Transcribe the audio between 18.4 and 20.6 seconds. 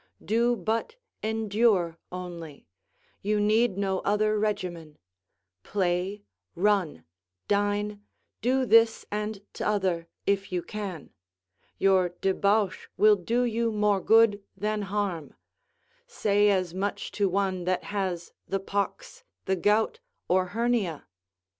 the pox, the gout, or